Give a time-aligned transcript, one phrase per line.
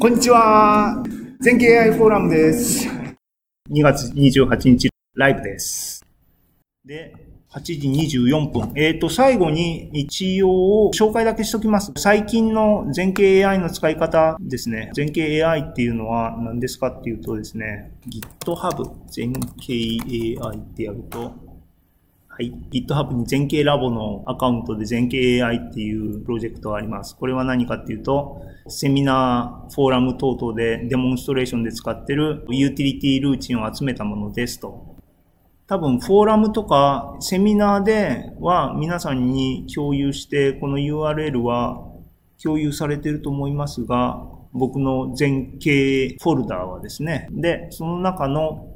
[0.00, 1.02] こんにちは。
[1.40, 2.86] 全経 AI フォーラムです。
[3.68, 6.06] 2月28日ライブです。
[6.84, 7.12] で、
[7.50, 8.72] 8時24分。
[8.76, 11.90] えっ、と、最後に一応紹介だけしときます。
[11.96, 14.92] 最近の全景 AI の使い方ですね。
[14.94, 21.34] 全景 AI っていうのは何ですかっていうとですね、GitHub 全景 AI ってやると、
[22.38, 22.52] はい。
[22.70, 27.16] GitHub に全景ラボのアカウントで全景 AI っていうプロジェクトがあります。
[27.16, 34.94] これは何かっていうと、セミナー、フォーラム等々でデモンストレーションで使ってるユーティリティルーチンを集めたものですと。
[35.66, 41.88] 多分、フォーラムとかセミナーでは皆さんに共有して、この URL は
[42.40, 47.26] 共有されてると思いますが、僕の全景フォルダーはですね。
[47.32, 48.68] で、その中の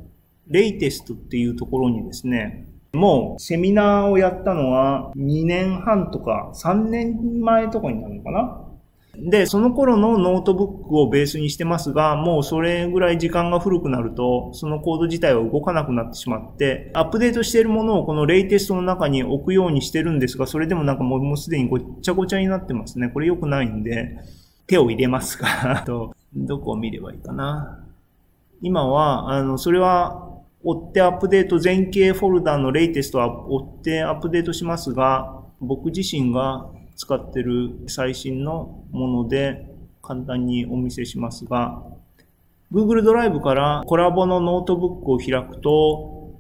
[0.49, 8.69] latest っていうところにですね、もうセミナーをやったのは2年半とか3年前とかになるのかな？
[9.15, 23.09] で、その頃のノートブックをベースにしてますが、もうそれぐらい時間が古くなると、そのコード自体は動かなくなってしまって、アップデートしているものをこの latest の中に置くようにしてるんですが、それでもなんかもうすでにごっちゃごちゃになってますね。
[23.09, 24.17] これ良くないんで、
[24.67, 27.85] 手を入れますが、 あと、どこを見ればいいかな？
[28.63, 30.32] 今は、あの、それは、
[30.65, 39.67] 追ってアップデート、全景フォルダの latest は追ってアップデートしますが、僕自身が使ってる最新のもので
[40.03, 41.83] 簡単にお見せしますが、
[42.73, 46.39] Google ドライブから Colab のノートブックを開くと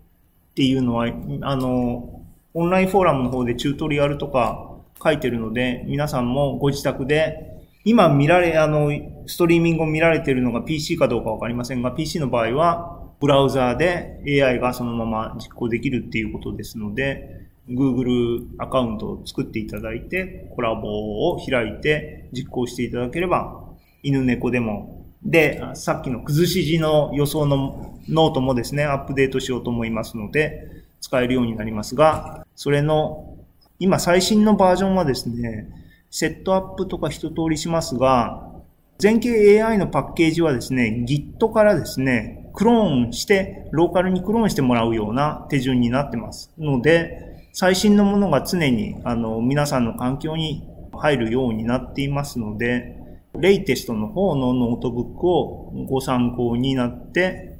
[0.52, 1.06] っていうのは、
[1.42, 2.22] あの、
[2.54, 4.70] オンラインフォーラムの方でチュートリアルとか
[5.02, 7.52] 書いてるので、皆さんもご自宅で
[7.84, 8.90] 今見られ、あの、
[9.26, 23.62] ストリーミングを見られてるのが PC かどうかわかりませんが、PC の場合はブラウザーで AI がそのまま実行できるっていうことですので、Google アカウントを作っていただいて、 Colab を開いて実行していただければ、
[24.02, 25.06] 犬猫でも。
[25.22, 33.36] で、さっきの崩し字の予想のノートもですね、アップデートしようと思いますので、使えるようになりますが、それの、
[33.78, 35.68] 今最新のバージョンはですね、
[36.10, 38.50] セットアップとか一通りしますが、
[38.98, 46.50] 全景 AI のパッケージはですね、Git からですね、クローンして、ローカルにクローンしてもらうような手順になってます。
[46.58, 52.96] ので、最新のものが常に、あの、皆さんの環境に入るようになっていますので、
[53.38, 57.51] latest の方のノートブックをご参考になって、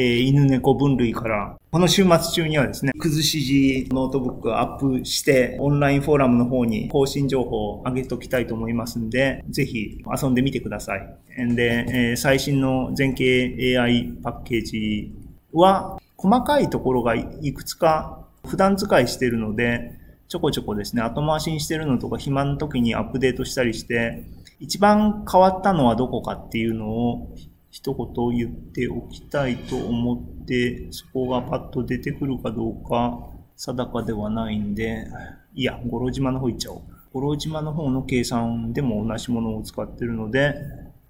[0.00, 11.18] ー、犬猫分類から、この週末中にはですね、崩し字ノートブックアップして、オンラインフォーラムの方に更新情報を上げておきたいと思いますんで、ぜひ遊んでみてください。
[11.56, 15.12] で、えー、最新の全景 AI パッケージ
[15.52, 19.98] は、細かいところがいくつか普段使いしてるので、
[20.28, 24.22] ちょこちょこですね、後回しにしてるのとか暇の時にアップデートしたりして、
[24.60, 27.34] 一番変わったのはどこかっていうのを
[27.70, 35.06] 一言言っておきたいと思って、そこがパッと出てくるかどうか定かではないんで、
[35.54, 36.82] いや、五郎島の方行っちゃおう。
[37.12, 40.54] 五郎島の方の計算でも同じものを使ってるので、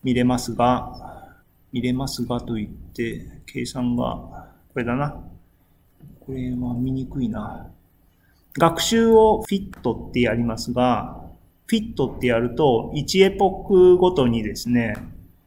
[0.02, 1.36] 見れますが、
[1.72, 5.22] 見れますがと言って、計算が、これだな。
[6.20, 7.70] これは見にくいな。
[8.54, 11.20] 学習をフィットってやりますが、
[11.66, 14.96] フィットってやると、1エポックごとにですね、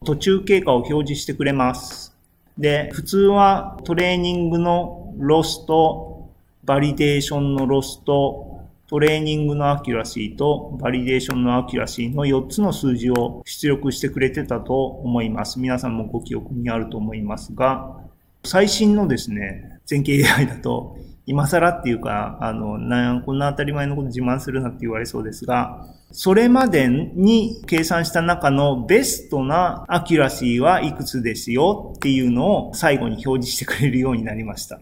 [0.03, 2.17] 途中経過を表示してくれます。
[2.57, 6.31] で、普通はトレーニングのロスと、
[6.63, 15.59] バリデーションのロスと、トレーニングの accuracy と、バリデーションの accuracy の4つの数字を出力してくれてたと思います。
[15.59, 17.95] 皆さんもご記憶にあると思いますが、
[18.43, 20.97] 最新のですね、全景 AI だと、
[21.27, 34.79] 今更っていうか、あの、な、こんな当たり前のこと自慢するなって言われそうですが、それまでに計算した中のベストな accuracy はいくつですよっていうのを最後に表示してくれるようになりました。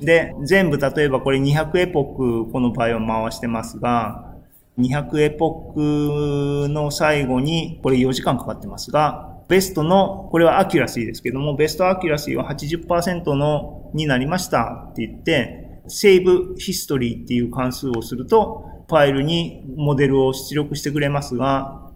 [0.00, 4.32] で、全部例えばこれ200エポックこの場合は回してますが、
[4.78, 21.90] 200エポックの最後に、これ4時間かかってますが、ベストの、これは accuracy ですけども、 best accuracy は80%のになりましたって言って、 save history っていう関数をすると、ファイルにモデルを出力してくれますが、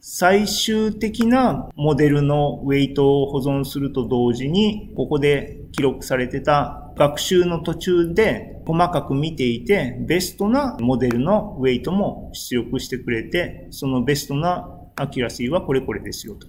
[0.00, 16.46] 最終的なモデルのウェイトを保存すると同時に、ここで記録されてた学習の途中で細かく見ていて、ベストなモデルのウェイトも出力してくれて、そのベストなaccuracy はこれこれですよと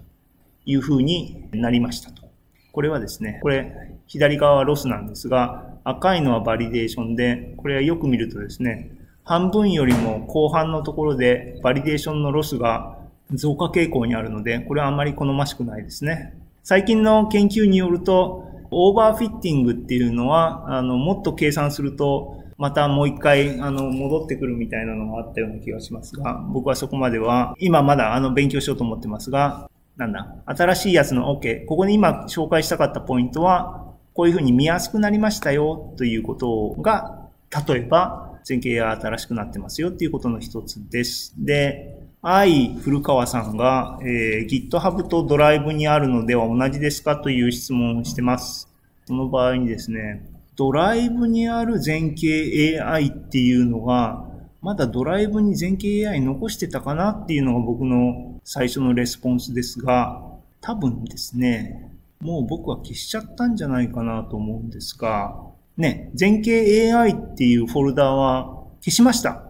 [0.66, 2.24] いう風になりましたと。
[2.72, 8.92] これはですね、これ左側はロスなんですが、赤いのはバリデーションで、これはよく見るとですね、
[9.32, 12.98] 半分よりも後半のところでバリデーションのロスが
[13.32, 16.34] 増加傾向にあるので、これはあんまり好ましくないですね。
[16.64, 31.66] 最近の研究によると、 overfitting っていうのは、あの、もっと計算すると、またもう一回、あの、戻ってくるみたいなのがあったような気がしますが、僕はそこまでは、今まだあの、勉強しようと思ってますが、なんだ、新しいやつの OK。
[31.68, 37.30] ここに今紹介したかったポイントは、こういうふうに見やすくなりましたよということが、
[37.66, 41.34] 例えば、前景が新しくなってますよっていうことの一つです。
[41.38, 48.70] で、愛古川さんが、えー、GitHub とドライブにあるのでは同じですかという質問をしてます。
[49.06, 54.26] その場合にですね、ドライブにある全景 AI っていうのが、
[54.62, 60.22] まだドライブに全景 AI 残してたかなっていうのが僕の最初のレスポンスですが、
[60.62, 69.44] 多分ですね、もう僕は消しちゃったんじゃないかなと思うんですが、ね、全景 AI っていうフォルダは消しました。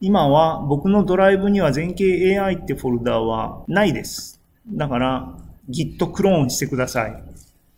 [0.00, 4.40] 今は僕のドライブには全景 AI ってフォルダはないです。
[4.66, 5.36] だから
[5.68, 7.22] Git クローンしてください。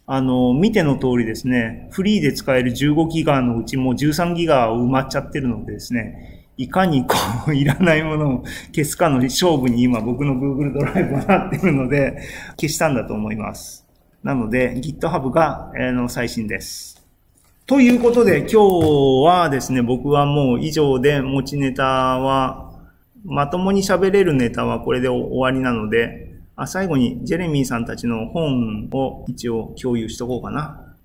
[0.06, 7.16] あの、見ての通りですね、フリーで使える15ギガのうちも13ギガ埋まっちゃってるのでですね、いかにこ
[7.48, 8.44] う、いらないものを
[8.74, 12.22] 消すかの勝負に今僕の Google ドライブはなってるので、
[12.60, 13.86] 消したんだと思います。
[14.22, 17.01] なので GitHub が、え、の最新です。
[17.64, 18.56] ということで、今日
[19.24, 22.72] はですね、僕はもう以上で持ちネタは、
[23.24, 30.96] まともに喋れるネタはこれで終わりなので、あ最後にジェレミーさんたちの本を一応共有しとこうかな。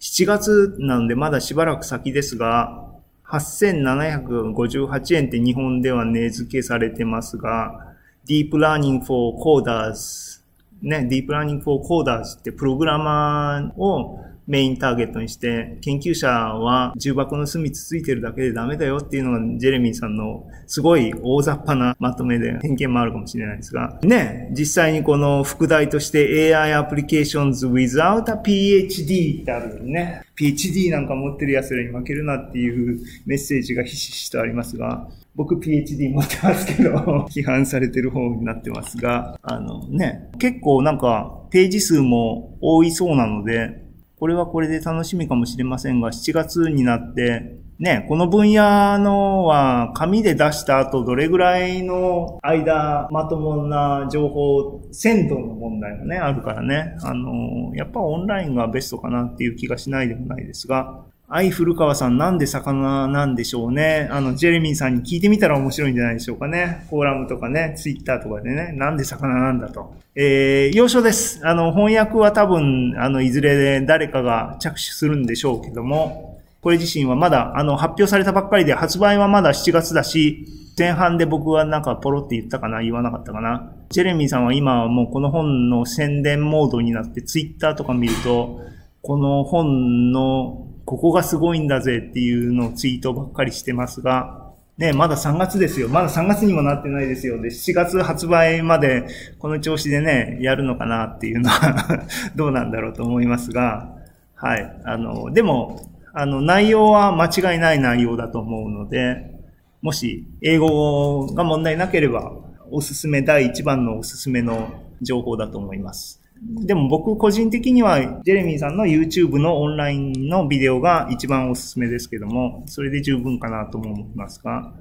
[0.00, 2.86] 7月なのでまだしばらく先ですが、
[3.26, 7.94] 8758円って日本では値付けされてますが、
[8.26, 10.35] Deep Learning for Coders
[10.82, 30.22] ね、Deep Learning for Coders ってプログラマーをメインターゲットにして、研究者は重箱の隅つついてるだけでダメだよっていうのがジェレミーさんのすごい大雑把なまとめで偏見もあるかもしれないですが、ね、実際にこの副題として AI applications without a PhD ってあるよね。
[30.38, 36.90] PhD なんか持ってる奴らに負けるなっていうメッセージがひしひしとありますが、僕 PhD 持ってますけど、
[37.30, 43.84] 批判されてる方になってますが、あのね、結構なんかページ数も多いそうなので、
[44.18, 64.08] これはこれで楽しみかもしれませんが、7月になって、ね、この分野のは紙で出した後どれぐらいの間まともな情報、鮮度の問題がね、あるからね、あの、やっぱオンラインがベストかなっていう気がしないでもないですが、愛古川さんなんで魚なんでしょうね。
[64.12, 66.86] あの、ジェレミーさんに聞いてみたら面白いんじゃないでしょうかね。
[66.88, 69.92] フォーラムとかね、ツイッターとかでね、なんで魚なんだと。
[70.14, 71.40] えー、要所です。
[71.44, 80.46] あの、翻訳は多分、あの、いずれで誰かが着手するんでしょうけども、これ自身はまだ、あの、発表されたばっかりで、発売はまだ7月だし、
[80.78, 88.60] 前半で僕はなんかポロって言ったかな言わなかったかなジェレミーさんは今はもうこの本の宣伝モードになってツイッターとか見ると、
[89.00, 94.46] この本のここがすごいんだぜっていうのをツイートばっかりしてますが、
[94.78, 95.88] ね、まだ3月ですよ。
[95.88, 97.40] まだ3月にもなってないですよ。
[97.42, 99.06] で、7月発売まで
[99.38, 102.06] この調子でね、やるのかなっていうのは
[102.36, 103.96] どうなんだろうと思いますが、
[104.34, 104.80] はい。
[104.84, 109.34] あの、でも、あの、内容は間違いない内容だと思うので、
[109.82, 112.32] もし英語が問題なければ、
[112.70, 114.68] おすすめ、第1番のおすすめの
[115.00, 116.25] 情報だと思います。
[116.42, 124.72] でも僕個人的には、ジェレミーさんの YouTube のオンラインのビデオが一番おすすめですけども、それで十分かなとも思いますが、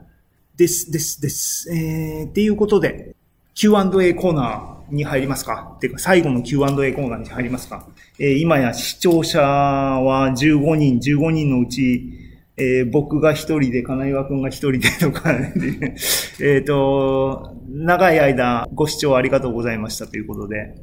[0.57, 1.73] です、です、です。
[1.73, 3.15] えー、っていうことで、
[3.53, 5.73] Q&A コーナーに入りますか？
[5.77, 7.87] っていうか、最後の Q&A コーナーに入りますか？
[8.19, 12.11] えー、今や視聴者は15人、15人のうち、
[12.57, 15.31] えー、僕が一人で、金岩くんが一人でとか、
[16.41, 20.75] えっと、長い間ご視聴ありがとうございましたということで、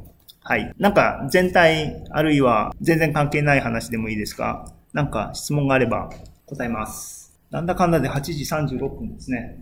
[0.45, 0.75] はい。
[0.79, 4.67] なんか全体、あるいは全然関係ない話でもいいですか？
[4.93, 6.11] なんか質問があれば
[6.47, 7.33] 答えます。
[7.51, 8.33] なんだかんだで8時
[8.77, 9.57] 36分ですね。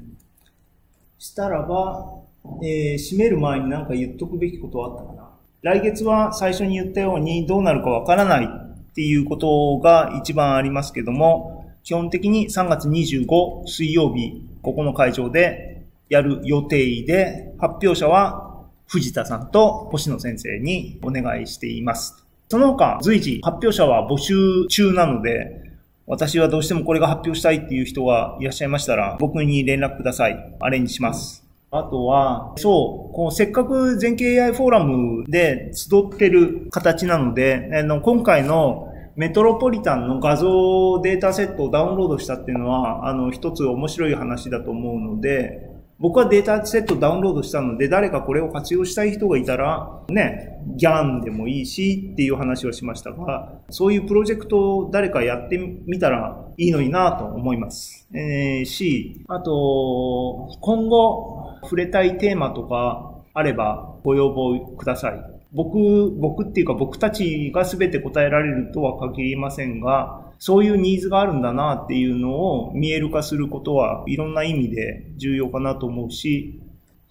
[1.19, 2.15] したらば、
[2.63, 5.29] えー、閉める前になんか言っとくべきことはあったかな。
[5.63, 18.50] 来月は最初に言ったようにどうなるかわからないっていうことが一番ありますけども、基本的に3月25水曜日、ここの会場でやる予定で、発表者は
[18.91, 22.27] 藤田さんと星野先生にお願いしています。
[22.49, 25.71] その他、随時発表者は募集中なので、
[26.09, 30.57] 私はどうしてもこれが発表したいっていう人がいらっしゃいましたら、僕に連絡ください。
[30.59, 31.47] アレンジします。
[31.71, 45.70] あとは、そう、こうせっかく全景 AI フォーラムで集ってる形なので、あの今回のメトロポリタンの画像データセットをダウンロードしたっていうのは、あの、一つ面白い話だと思うので、
[46.00, 58.09] 僕はデータセットダウンロードしたので、誰かこれを活用したい人がいたら、ね、ギャンでもいいしっていう話をしましたが、そういうプロジェクトを誰かやってみたらいいのになと思います。
[58.14, 65.23] えー、し、あと、今後触れたいテーマとかあればご要望ください。
[65.52, 76.59] 僕、僕っていうか僕たちが全て答えられるとは限りませんが、そういうニーズがあるんだなっていうのを見える化することはいろんな意味で重要かなと思うし、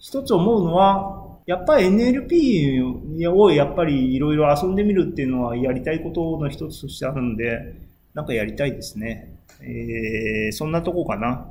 [0.00, 7.76] 一つ思うのは、やっぱり NLP をやっぱりいろいろ遊んでみるっていうのはやりたいことの一つとしてあるんで、
[8.14, 9.32] なんかやりたいですね。
[9.62, 11.46] えー、そんなとこかな。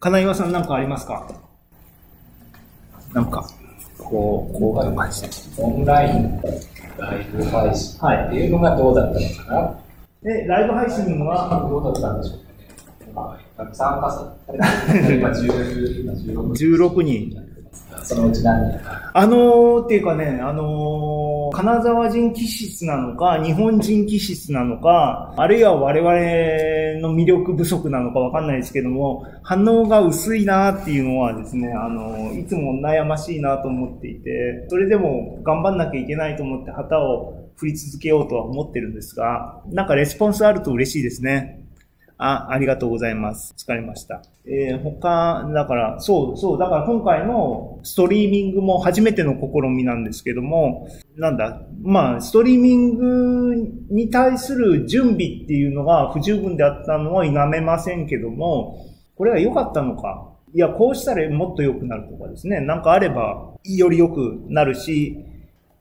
[0.00, 1.26] 金岩さんなんかありますか？
[3.14, 3.48] なんか、
[3.96, 5.28] こう、こういう感じで。
[5.56, 6.40] オンライン、
[6.98, 9.83] ライブ配信っていうのがどうだったのかな、はい
[10.24, 13.14] で、ライブ配信はどうだったんでしょう？
[13.14, 13.38] か
[13.72, 14.66] 参加された。
[15.12, 17.53] 今16人。
[18.02, 18.80] そのうち何人
[19.14, 41.63] あのー、っていうかね、あのー、金沢人気質なのか、日本人気質なのか、あるいは我々の魅力不足なのかわかんないですけども、反応が薄いなっていうのはですね、あのー、いつも悩ましいなと思っていて、それでも頑張んなきゃいけないと思って旗を振り続けようとは思ってるんですが、なんかレスポンスあると嬉しいですね。
[42.16, 43.54] あ、ありがとうございます。
[43.56, 44.22] 疲れました。
[44.46, 53.54] えー、他、だから、そう、そう、だから今回のストリーミングも初めての試みなんですけども、なんだ、まあ、ストリーミング
[53.90, 60.30] に対する準備っていうのが不十分であったのは否めませんけども、これは良かったのか。
[60.54, 62.60] いや、こうしたらもっと良くなるとかですね。
[62.60, 65.18] なんかあれば、より良くなるし、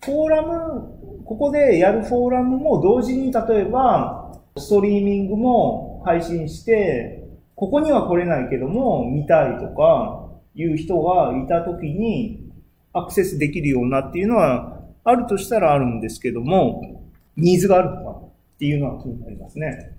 [0.04, 7.24] フォーラムここでやるフォーラムも同時に例えば、ストリーミングも配信して、
[7.56, 12.52] ここには来れないけども、見たいとか、いう人がいたときに、
[12.94, 17.02] アクセスできるようなっていうのは、あるとしたらあるんですけども、
[17.36, 19.98] ニーズがあるのかっていうのは気になりますね。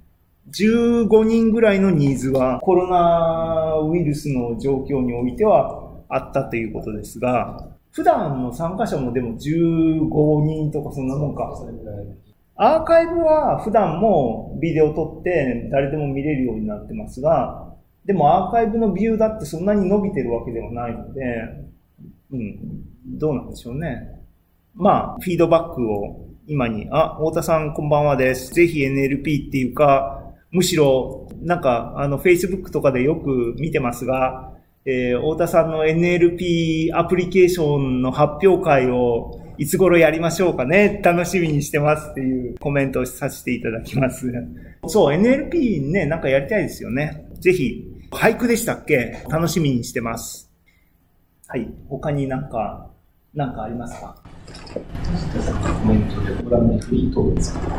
[0.50, 11.56] 15人ぐらいのニーズはコロナウイルスの状況においてはあったということですが、普段の参加者もでも15人とかそんなもんか。
[11.58, 12.06] それぐらい
[12.56, 21.20] アーカイブは普段もビデオ撮って誰でも見れるようになってますが、でもアーカイブのビューだってそんなに伸びてるわけではないので、
[22.30, 22.84] うん、
[23.18, 24.20] どうなんでしょうね。
[24.75, 28.52] まあ、フィードバックを今に、あ、太田さんこんばんはです。
[28.52, 30.20] ぜひ NLP っていうか、
[30.50, 34.52] むしろ、なんか、あの、Facebook とかでよく見てますが、
[34.84, 44.26] えー、太田さんの NLP アプリケーションの発表会をいつ頃やりましょうかね楽しみにしてますっていうコメントをさせていただきます。
[44.87, 47.26] そう、NLP ね、なんかやりたいですよね。
[47.40, 49.25] ぜひ、俳句でしたっけ？
[49.28, 50.50] 楽しみにしてます。
[51.46, 51.73] はい。
[51.88, 52.90] 他になんか、
[53.32, 54.16] なんかありますか、
[54.73, 57.76] フラムフリートーク作って、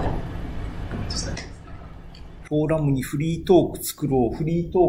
[2.43, 4.35] フォーラムにフリートーク作ろう。
[4.35, 4.81] フリートー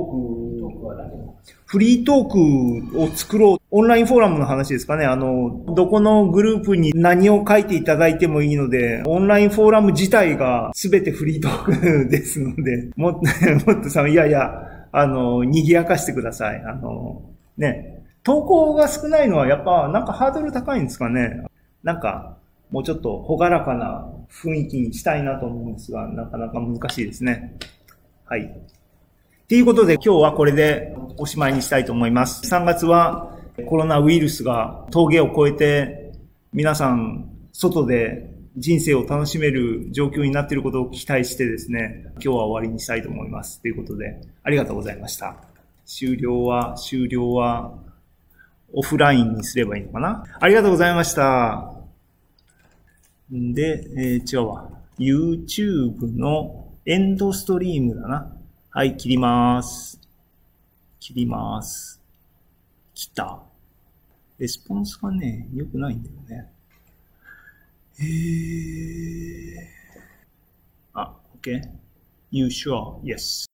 [1.43, 3.59] ク、フリートークを作ろう。
[3.77, 5.05] オンラインフォーラムの話ですかね。
[5.05, 14.51] あの、どこのグループに何を書いていただいてもいいので、オンラインフォーラム自体が全てフリートークですので、 もっと、もっとさ、いやいや、
[14.93, 16.63] あの、賑やかしてください。
[16.65, 17.21] あの、
[17.59, 18.03] ね。
[18.23, 21.43] 投稿が少ないのはやっぱなんかハードル高いんですかね。
[21.83, 22.39] なんか、
[22.71, 27.59] もうちょっと朗らかな雰囲気にしたいなと思うんですが、なかなか難しいですね。
[28.25, 28.59] はい。
[29.49, 32.43] ということで今日はこれでおしまいにしたいと思います。
[32.53, 36.13] 3月はコロナウイルスが峠を越えて
[36.53, 43.61] 皆さん外で人生を楽しめる状況になっていることを期待してですね、今日は終わりにしたいと思います。
[43.61, 45.37] ということで、ありがとうございました。
[45.85, 47.75] 終了は、終了は
[48.73, 50.25] オフラインにすればいいのかな？
[50.41, 51.75] ありがとうございました。
[53.35, 54.71] んで、えー、違うわ。
[54.99, 58.37] YouTube のエンドストリームだな。
[58.71, 60.01] はい、切ります。
[60.99, 62.01] 切ります。
[62.95, 63.46] 来た。
[64.39, 66.53] レスポンスがね、良くないんだよね。
[67.99, 69.67] えー。
[70.93, 71.63] あ、OK?
[72.31, 73.01] You sure?
[73.03, 73.47] Yes.